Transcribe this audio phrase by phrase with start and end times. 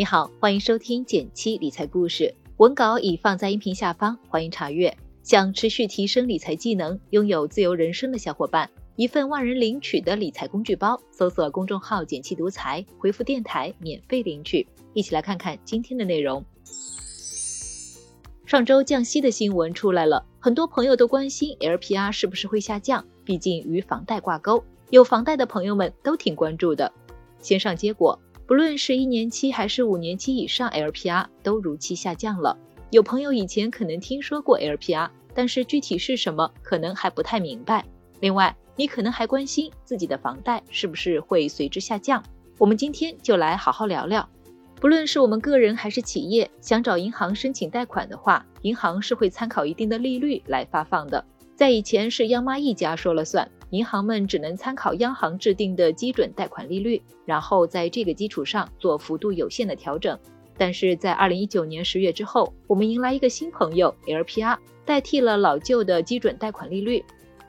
[0.00, 4.96] 你好，欢迎收听减七理财故事，文稿已放在音频下方，欢迎查阅。
[5.22, 14.66] 想持续提升理财技能，拥有自由人生的小伙伴，一份万人领取的理财工具包，搜索公众号“减七独裁，回复“电台”免费领取。
[14.94, 16.42] 一起来看看今天的内容。
[18.46, 26.90] 上周降息的新闻出来了，很多朋友都关心 LPR 是不是会下降，毕竟与房贷挂钩，有房贷的朋友们都挺关注的。
[27.42, 28.18] 先上结果。
[28.50, 32.58] 不论是一年期还是五年期以上 LPR 都如期下降了。
[32.90, 37.84] 有朋友以前可能听说过 LPR，但是具体是什么可能还不太明白。
[38.18, 42.24] 另外，你可能还关心自己的房贷是不是会随之下降。
[42.58, 44.28] 我们今天就来好好聊聊。
[44.80, 51.24] 不论是我们个人还是企业，想找银行申请贷款的话，银行是会参考一定的利率来发放的。
[51.54, 53.48] 在以前是央妈一家说了算。
[53.70, 60.18] 银行们只能参考央行制定的基准贷款利率，然后在这个基础上做幅度有限的调整。
[60.58, 67.02] 但是在二零一九年十月之后，我们迎来一个新朋友 LPR，代替了老旧的基准贷款利率。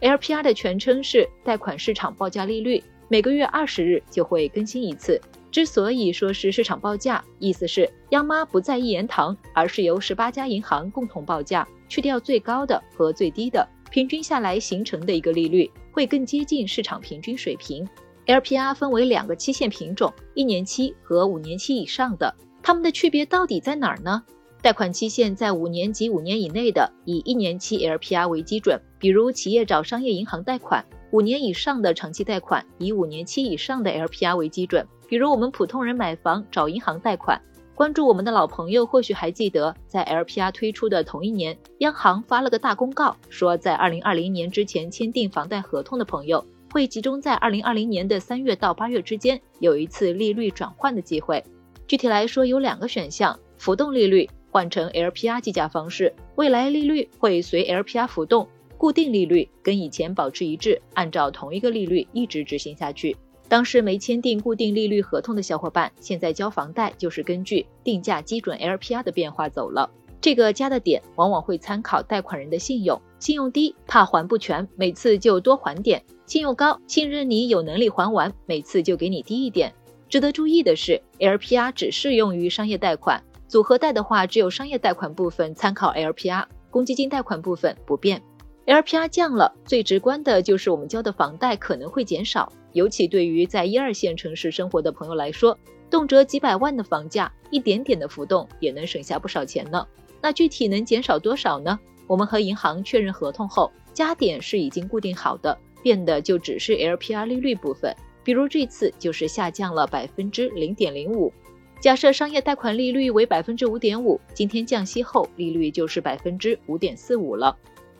[0.00, 5.20] LPR 的全称是贷款市场报价利率，每个月二十日就会更新一次。
[5.52, 13.66] 之所以说是市场报价，意思是央妈不在一言堂，而是由十八家银行共同报价，去掉最高的和最低的。
[13.88, 17.88] 平均下来形成的一个利率会更接近市场平均水平。
[18.26, 24.22] LPR 分为两个期限品种，一年期和五年期以上的，它们的区别到底在哪儿呢？
[24.60, 37.40] 贷款期限在五年及五年以内的，以一年期 LPR 为基准，比如企业找商业银行贷款；五年以上的长期贷款，以五年期以上的 LPR 为基准，比如我们普通人买房找银行贷款。
[37.76, 51.44] 关注我们的老朋友或许还记得，在 LPR 推出的同一年，央行发了个大公告，说在二零二零年之前签订房贷合同的朋友，会集中在二零二零年的三月到八月之间有一次利率转换的机会。
[51.86, 58.46] 具体来说，有两个选项：浮动利率换成 LPR 计价方式，未来利率会随 LPR 浮动；
[58.78, 63.14] 固定利率跟以前保持一致，按照同一个利率一直执行下去。
[63.48, 69.88] 当时没签订固定利率合同的小伙伴，现在交房贷就是根据定价基准 LPR 的变化走了。
[70.20, 79.72] 这个加的点往往会参考贷款人的信用，信用低怕还不全，每次就多还点；信用高，信任你有能力还完，每次就给你低一点。
[80.08, 88.22] 值得注意的是，LPR 只适用于商业贷款，组合贷的话，只有商业贷款部分参考 LPR，公积金贷款部分不变。
[88.66, 92.52] LPR 降了，最直观的就是我们交的房贷可能会减少。
[92.72, 95.56] 尤其对于在一二线城市生活的朋友来说，
[95.88, 99.86] 动辄几百万的房价，一点点的浮动也能省下不少钱呢。
[100.20, 101.78] 那具体能减少多少呢？
[102.08, 107.94] 我们和银行确认合同后，加点是已经固定好的，变的就只是 LPR 利率部分。
[108.24, 111.32] 比如这次就是下降了百分之零点零五。
[111.78, 117.56] 假设商业贷款利率为百分之五点五，今天降息后利率就是百分之五点四五了。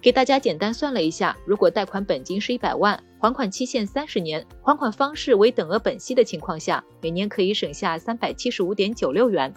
[0.06, 9.52] 给大家简单算了一下，如果贷款本金是一百万，还款期限三十年，还款方式为等额本息的情况下，每年可以省下三百七十五点九六元。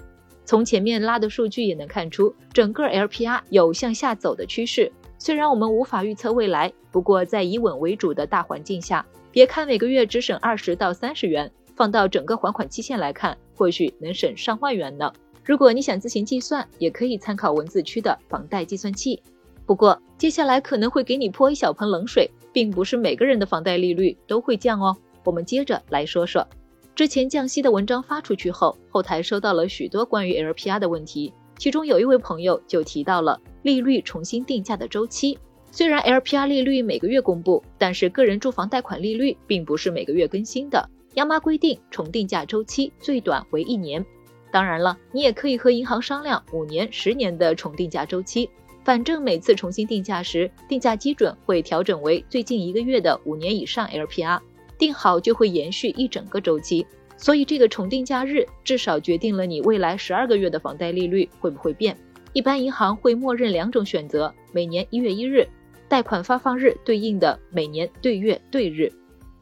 [0.46, 4.92] 从前面拉的数据也能看出，整个 LPR 有向下走的趋势。
[5.20, 15.14] 虽然我们无法预测未来，不过在以稳为主的大环境下，别看每个月只省二十到三十元，放到整个还款期限来看，或许能省上万元呢。
[15.46, 19.22] 如果你想自行计算，也可以参考文字区的房贷计算器。
[19.70, 24.98] 不过，接下来可能会给你泼一小盆冷水，并不是每个人的房贷利率都会降哦。
[25.24, 26.48] 我们接着来说说，
[26.96, 35.38] 之前降息的文章发出去后，后台收到了许多关于 LPR 的问题，其中有一位朋友就提到了利率重新定价的周期。
[35.70, 40.84] 虽然 LPR 利率每个月公布，但是个人住房贷款利率并不是每个月更新的。
[41.14, 44.04] 央妈规定重定价周期最短为一年，
[44.50, 48.50] 当然了，你也可以和银行商量五年、十年的重定价周期。
[48.90, 54.40] 反正每次重新定价时，定价基准会调整为最近一个月的五年以上 LPR，
[54.80, 56.84] 定好就会延续一整个周期。
[57.16, 61.96] 所以这个重定价日至少决定了你未来十二个月的房贷利率会不会变。
[62.34, 65.48] 一般银行会默认两种选择：每年一月一日，
[65.88, 68.92] 贷款发放日对应的每年对月对日。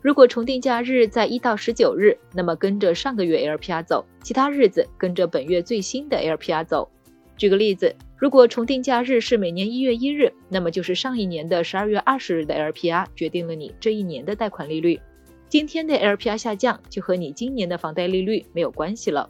[0.02, 6.90] 如果重定价日在一到十九日，那么跟着上个月 LPR 走，其他日子跟着本月最新的 LPR 走。
[7.38, 7.96] 举个例子。
[8.18, 15.00] 如果重定价日是每年一月一日，那么就是上一年的十二月二十日的 LPR 决定了你这一年的贷款利率。
[15.48, 19.30] 今天的 LPR 下降，就和你今年的房贷利率没有关系了。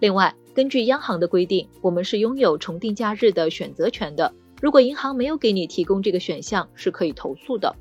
[0.00, 4.32] 另外，根据央行的规定，我们是拥有重定价日的选择权的。
[4.60, 7.76] 如果银行没有给你提供这个选项，是可以投诉的。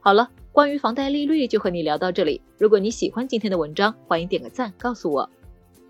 [0.00, 2.42] 好了，关于房贷利率就和你聊到这里。
[2.58, 5.28] 如果你喜欢今天的文章，欢迎点个赞告诉我。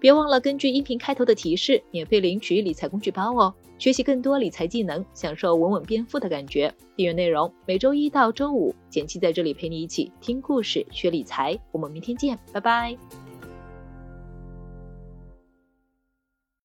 [0.04, 3.54] 别忘了根据音频开头的提示，免费领取理财工具包哦！
[3.78, 6.70] 学习更多理财技能，享受稳稳变富的感觉。
[6.94, 11.58] 订阅内容每周一到周五，简七在这里陪你一起听故事、学理财。
[11.72, 13.23] 我们明天见，拜拜。